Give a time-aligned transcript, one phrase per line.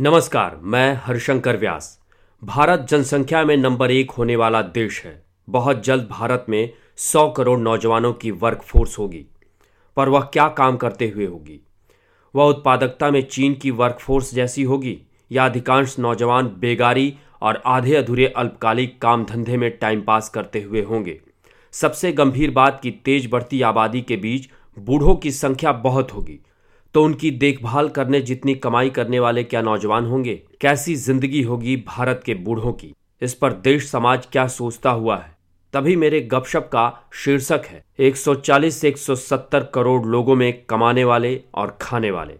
[0.00, 2.00] नमस्कार, मैं हरिशंकर व्यास।
[2.44, 7.58] भारत जनसंख्या में नंबर एक होने वाला देश है। बहुत जल्द भारत में 100 करोड़
[7.58, 9.26] नौजवानों की वर्कफोर्स होगी।
[9.96, 11.66] पर वह क्या काम करते हुए होगी?
[12.34, 14.98] वह उत्पादकता में चीन की वर्कफोर्स जैसी होगी
[15.32, 20.82] या अधिकांश नौजवान बेगारी और आधे अधूरे अल्पकालिक काम धंधे में टाइम पास करते हुए
[20.82, 21.20] होंगे?
[21.72, 26.40] सबसे गंभीर बात की तेज बढ़ती आबादी के बीच बूढ़ों की संख्या बहुत होगी।
[26.94, 30.42] तो उनकी देखभाल करने, जितनी कमाई करने वाले क्या नौजवान होंगे?
[30.60, 32.94] कैसी ज़िंदगी होगी भारत के बूढ़ों की?
[33.22, 35.36] इस पर देश समाज क्या सोचता हुआ है?
[35.72, 41.78] तभी मेरे गपशप का शीर्षक है 140 से 170 करोड़ लोगों में कमाने वाले और
[41.80, 42.34] खाने वाले।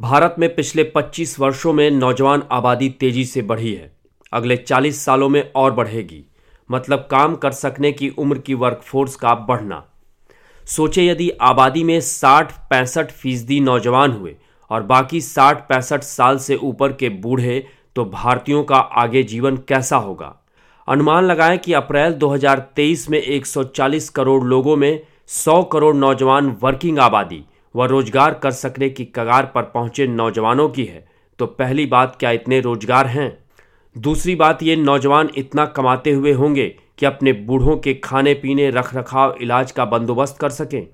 [0.00, 3.96] भारत में पिछले 25 वर्षों में नौजवान आबादी तेज़ी से बढ़ी है।
[4.32, 6.24] अगले 40 सालों में और बढ़ेगी।
[6.70, 9.92] मतलब काम कर सकने की उम्र की वर्कफोर्स का बढ़ना।
[10.66, 14.36] सोचे यदि आबादी में साठ पैंसठ फ़ीसदी नौजवान हुए
[14.70, 19.96] और बाकी साठ पैंसठ साल से ऊपर के बूढ़े तो भारतीयों का आगे जीवन कैसा
[19.96, 20.44] होगा?
[20.88, 27.44] अनुमान लगाएँ कि अप्रैल 2023 में 140 करोड़ लोगों में 100 करोड़ नौजवान वर्किंग आबादी
[27.76, 31.06] व रोज़गार कर सकने की कगार पर पहुँचे नौजवानों की है।
[31.38, 33.38] तो पहली बात, क्या इतने रोज़गार हैं?
[33.98, 38.94] दूसरी बात, ये नौजवान इतना कमाते हुए होंगे कि अपने बूढ़ों के खाने पीने रख
[38.94, 40.86] रखाव इलाज का बंदोबस्त कर सकें।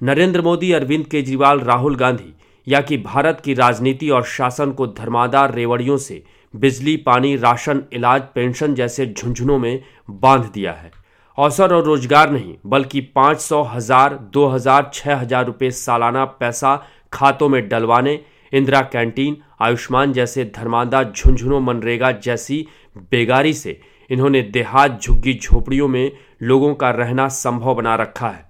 [0.00, 2.32] नरेंद्र मोदी, अरविंद केजरीवाल, राहुल गांधी,
[2.66, 6.22] या कि भारत की राजनीति और शासन को धर्मादार रेवड़ियों से
[6.54, 10.90] बिजली, पानी, राशन, इलाज, पेंशन जैसे झुंझुनों में बाँध दिया है।
[11.38, 16.76] अवसर और रोज़गार नहीं, बल्कि पाँच सौ हज़ार, दो हज़ार छः हज़ार रुपये सालाना पैसा
[17.12, 18.20] खातों में डलवाने,
[18.52, 22.66] इंदिरा कैंटीन, आयुष्मान जैसे धर्मादार झुंझुनों मनरेगा जैसी
[23.10, 23.80] बेगारी से
[24.10, 26.10] इन्होंने देहात झुग्गी झोपड़ियों में
[26.42, 28.44] लोगों का रहना संभव बना रखा है।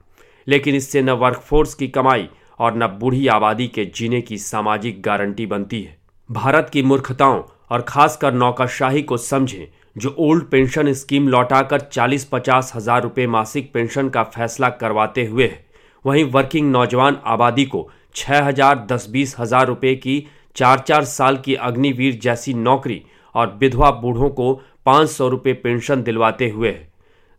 [0.47, 2.29] लेकिन इससे न वर्कफोर्स की कमाई
[2.61, 5.97] और न बूढ़ी आबादी के जीने की सामाजिक गारंटी बनती है।
[6.31, 9.67] भारत की मूर्खताओं और खासकर नौकरशाही को समझें,
[9.97, 15.45] जो ओल्ड पेंशन स्कीम लौटाकर चालीस पचास हज़ार रुपये मासिक पेंशन का फैसला करवाते हुए
[15.45, 15.65] है।
[16.05, 20.27] वहीं वर्किंग नौजवान आबादी को छह हज़ार दस बीस हज़ार रुपये की
[20.57, 23.03] चार चार साल की अग्निवीर जैसी नौकरी
[23.35, 24.53] और विधवा बूढ़ों को
[24.87, 26.75] पाँच सौ रुपये पेंशन दिलवाते हुए।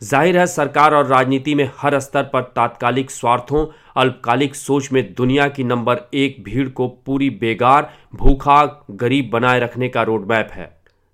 [0.01, 3.65] ज़ाहिर है, सरकार और राजनीति में हर स्तर पर तात्कालिक स्वार्थों,
[3.95, 9.89] अल्पकालिक सोच में दुनिया की नंबर एक भीड़ को पूरी बेगार, भूखा, गरीब बनाए रखने
[9.89, 10.65] का रोडमैप है।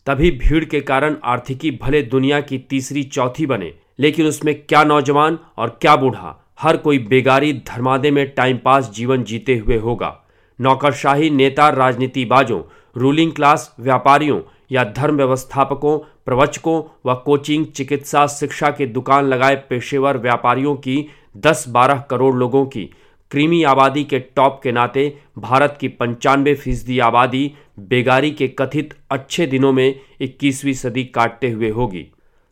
[0.08, 5.40] तभी भीड़ के कारण आर्थिकी भले दुनिया की तीसरी चौथी बने, लेकिन उसमें क्या नौजवान
[5.58, 10.16] और क्या बूढ़ा, हर कोई बेगारी धर्मादे में टाइम पास जीवन जीते हुए होगा।
[10.60, 12.62] नौकरशाही नेता, राजनीतिबाजों
[12.96, 14.40] रूलिंग क्लास व्यापारियों
[14.74, 21.06] या धर्म व्यवस्थापकों, प्रवचकों व कोचिंग, चिकित्सा, शिक्षा के दुकान लगाए पेशेवर व्यापारियों की
[21.38, 22.90] 10-12 करोड़ लोगों की
[23.32, 25.08] क्रीमी आबादी के टॉप के नाते
[25.38, 31.70] भारत की पंचानवे फ़ीसदी आबादी बेगारी के कथित अच्छे दिनों में 21वीं सदी काटते हुए
[31.70, 32.06] होगी।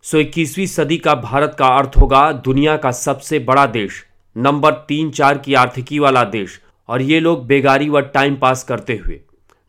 [0.06, 4.04] सो इक्कीसवीं सदी का भारत का अर्थ होगा दुनिया का सबसे बड़ा देश,
[4.36, 8.96] नंबर तीन चार की आर्थिकी वाला देश, और ये लोग बेगारी व टाइम पास करते
[8.96, 9.20] हुए।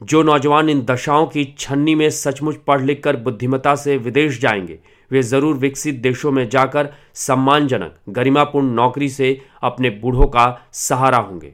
[0.02, 4.78] जो नौजवान इन दशाओं की छन्नी में सचमुच पढ़ लिख कर बुद्धिमता से विदेश जाएँगे,
[5.10, 11.52] वे ज़रूर विकसित देशों में जाकर सम्मानजनक, गरिमापूर्ण नौकरी से अपने बूढ़ों का सहारा होंगे।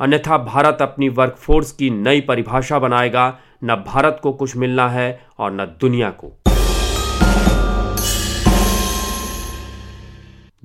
[0.00, 5.52] अन्यथा भारत अपनी वर्कफोर्स की नई परिभाषा बनाएगा, न भारत को कुछ मिलना है और
[5.52, 6.32] न दुनिया को।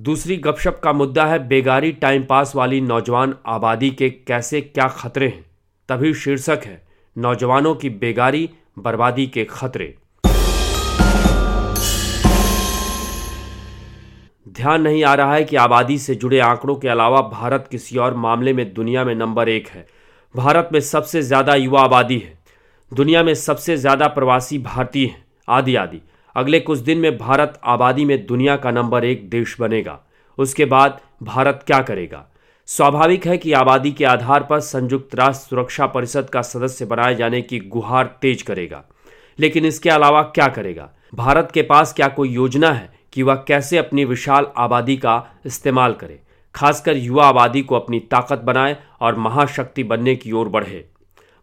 [0.00, 5.28] दूसरी गपशप का मुद्दा है बेगारी टाइम पास वाली नौजवान आबादी के कैसे क्या खतरे
[5.28, 5.44] हैं,
[5.88, 6.85] तभी शीर्षक है।
[7.16, 9.94] नौजवानों की बेगारी, बर्बादी के खतरे।
[14.48, 18.14] ध्यान नहीं आ रहा है कि आबादी से जुड़े आंकड़ों के अलावा भारत किसी और
[18.14, 19.86] मामले में दुनिया में नंबर एक है।
[20.34, 22.38] भारत में सबसे ज़्यादा युवा आबादी है।
[22.92, 26.00] दुनिया में सबसे ज़्यादा प्रवासी भारतीय हैं। आदि आदि।
[26.36, 29.98] अगले कुछ दिन में भारत आबादी में दुनिया का नंबर एक देश बनेगा।
[30.38, 32.24] उसके बाद भारत क्या करेगा?
[32.68, 37.42] स्वाभाविक है कि आबादी के आधार पर संयुक्त राष्ट्र सुरक्षा परिषद का सदस्य बनाए जाने
[37.42, 38.82] की गुहार तेज करेगा।
[39.38, 40.88] लेकिन इसके अलावा क्या करेगा?
[41.14, 45.92] भारत के पास क्या कोई योजना है कि वह कैसे अपनी विशाल आबादी का इस्तेमाल
[45.92, 46.20] करे,
[46.54, 50.84] खासकर युवा आबादी को अपनी ताकत बनाए और महाशक्ति बनने की ओर बढ़े?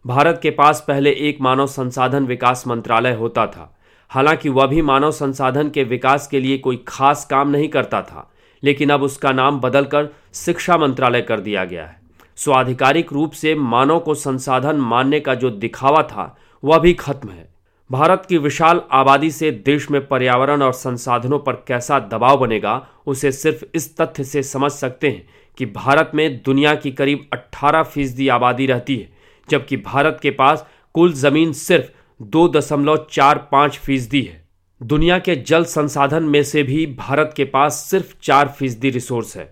[0.06, 3.78] भारत के पास पहले एक मानव संसाधन विकास मंत्रालय होता था।
[4.10, 8.30] हालाँकि वह भी मानव संसाधन के विकास के लिए कोई खास काम नहीं करता था।
[8.64, 12.00] लेकिन अब उसका नाम बदलकर शिक्षा मंत्रालय कर दिया गया है।
[12.36, 17.54] स्वाधिकारिक रूप से मानव को संसाधन मानने का जो दिखावा था, वह भी खत्म है।
[17.90, 23.32] भारत की विशाल आबादी से देश में पर्यावरण और संसाधनों पर कैसा दबाव बनेगा, उसे
[23.32, 25.28] सिर्फ़ इस तथ्य से समझ सकते हैं
[25.58, 29.12] कि भारत में दुनिया की करीब 18 फ़ीसदी आबादी रहती है,
[29.50, 31.90] जबकि भारत के पास कुल ज़मीन सिर्फ़
[32.22, 34.43] दो दशमलव चार पाँच फ़ीसदी है।
[34.84, 39.44] दुनिया के जल संसाधन में से भी भारत के पास सिर्फ़ चार फ़ीसदी रिसोर्स है।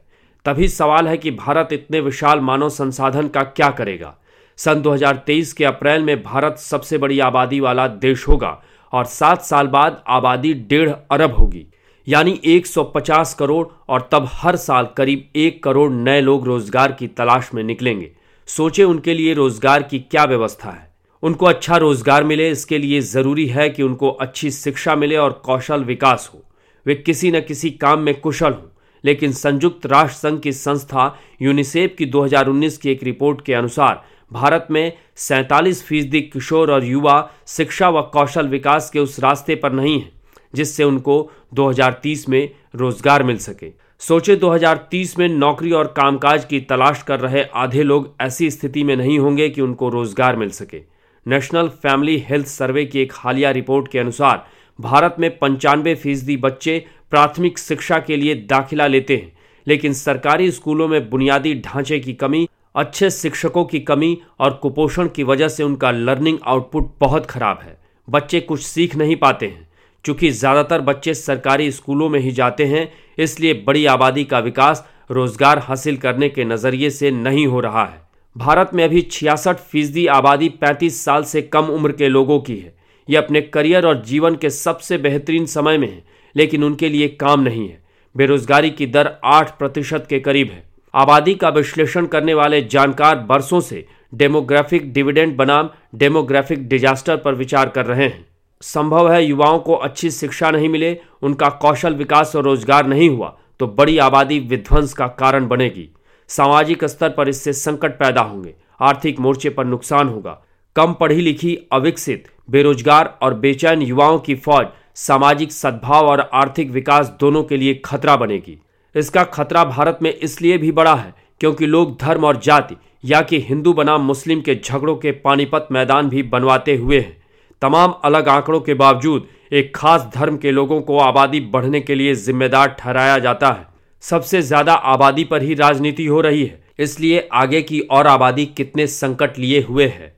[0.45, 4.15] तभी सवाल है कि भारत इतने विशाल मानव संसाधन का क्या करेगा?
[4.57, 8.63] सन 2023 के अप्रैल में भारत सबसे बड़ी आबादी वाला देश होगा
[8.93, 11.67] और सात साल बाद आबादी डेढ़ अरब होगी।
[12.07, 17.51] यानी 150 करोड़ और तब हर साल करीब एक करोड़ नए लोग रोज़गार की तलाश
[17.55, 18.13] में निकलेंगे।
[18.47, 20.92] सोचे उनके लिए रोज़गार की क्या व्यवस्था है।
[21.23, 25.85] उनको अच्छा रोज़गार मिले, इसके लिए ज़रूरी है कि उनको अच्छी शिक्षा मिले और कौशल
[25.85, 26.43] विकास हो।
[26.87, 28.69] वे किसी न किसी काम में कुशल हों।
[29.05, 34.67] लेकिन संयुक्त राष्ट्र संघ की संस्था यूनिसेफ की 2019 की एक रिपोर्ट के अनुसार, भारत
[34.71, 40.01] में सैंतालीस फ़ीसदी किशोर और युवा शिक्षा व कौशल विकास के उस रास्ते पर नहीं
[40.01, 40.11] है,
[40.55, 43.71] जिससे उनको 2030 में रोज़गार मिल सके।
[44.01, 48.97] सोचे 2030 में नौकरी और कामकाज की तलाश कर रहे आधे लोग ऐसी स्थिति में
[48.97, 50.92] नहीं होंगे कि उनको रोज़गार मिल सके।
[51.27, 54.45] नेशनल फैमिली हेल्थ सर्वे की एक हालिया रिपोर्ट के अनुसार,
[54.79, 56.79] भारत में पंचानवे फ़ीसदी बच्चे
[57.11, 59.33] प्राथमिक शिक्षा के लिए दाखिला लेते हैं,
[59.67, 65.23] लेकिन सरकारी स्कूलों में बुनियादी ढांचे की कमी, अच्छे शिक्षकों की कमी और कुपोषण की
[65.23, 67.77] वजह से उनका लर्निंग आउटपुट बहुत खराब है।
[68.09, 69.69] बच्चे कुछ सीख नहीं पाते हैं।
[70.05, 75.59] चूँकि ज़्यादातर बच्चे सरकारी स्कूलों में ही जाते हैं, इसलिए बड़ी आबादी का विकास रोज़गार
[75.59, 78.01] हासिल करने के नज़रिए से नहीं हो रहा है।
[78.37, 82.73] भारत में अभी छियासठ फ़ीसदी आबादी 35 साल से कम उम्र के लोगों की है।
[83.09, 86.03] ये अपने करियर और जीवन के सबसे बेहतरीन समय में है,
[86.35, 87.81] लेकिन उनके लिए काम नहीं है।
[88.15, 90.63] बेरोजगारी की दर आठ प्रतिशत के करीब है।
[90.95, 97.69] आबादी का विश्लेषण करने वाले जानकार बरसों से डेमोग्राफिक डिविडेंड बनाम डेमोग्राफिक डिजास्टर पर विचार
[97.69, 98.27] कर रहे हैं।
[98.63, 103.37] संभव है युवाओं को अच्छी शिक्षा नहीं मिले, उनका कौशल विकास और रोज़गार नहीं हुआ
[103.61, 105.89] तो बड़ी आबादी विध्वंस का कारण बनेगी।
[106.33, 110.43] सामाजिक स्तर पर इससे संकट पैदा होंगे। आर्थिक मोर्चे पर नुकसान होगा।
[110.77, 117.09] कम पढ़ी लिखी, अविकसित, बेरोजगार और बेचैन युवाओं की फौज सामाजिक सद्भाव और आर्थिक विकास
[117.21, 118.59] दोनों के लिए खतरा बनेगी।
[118.95, 123.41] इसका खतरा भारत में इसलिए भी बड़ा है क्योंकि लोग धर्म और जाति, या कि
[123.41, 127.17] हिंदू बनाम मुस्लिम के झगड़ों के पानीपत मैदान भी बनवाते हुए हैं।
[127.63, 132.15] तमाम अलग आंकड़ों के बावजूद एक खास धर्म के लोगों को आबादी बढ़ने के लिए
[132.15, 133.67] जिम्मेदार ठहराया जाता है।
[134.03, 138.87] सबसे ज़्यादा आबादी पर ही राजनीति हो रही है। इसलिए आगे की और आबादी कितने
[138.87, 140.13] संकट लिए हुए है।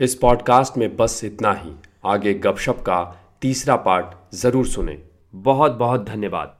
[0.00, 1.72] इस पॉडकास्ट में बस इतना ही।
[2.06, 3.02] आगे गपशप का
[3.42, 4.98] तीसरा पार्ट ज़रूर सुने।
[5.34, 6.59] बहुत बहुत धन्यवाद।